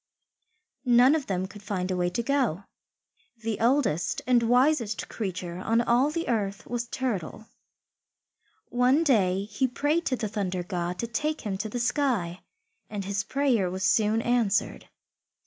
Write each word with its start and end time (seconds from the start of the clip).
None 0.89 1.13
of 1.13 1.27
them 1.27 1.45
could 1.47 1.61
find 1.61 1.91
a 1.91 1.95
way 1.95 2.09
to 2.09 2.23
go. 2.23 2.63
The 3.37 3.59
oldest 3.59 4.23
and 4.25 4.41
wisest 4.41 5.07
creature 5.09 5.59
on 5.59 5.79
all 5.79 6.09
the 6.09 6.27
earth 6.27 6.65
was 6.65 6.87
Turtle. 6.87 7.45
One 8.69 9.03
day 9.03 9.43
he 9.43 9.67
prayed 9.67 10.07
to 10.07 10.15
the 10.15 10.27
Thunder 10.27 10.63
God 10.63 10.97
to 10.97 11.05
take 11.05 11.41
him 11.41 11.55
to 11.59 11.69
the 11.69 11.79
sky, 11.79 12.41
and 12.89 13.05
his 13.05 13.23
prayer 13.23 13.69
was 13.69 13.83
soon 13.83 14.23
answered. 14.23 14.89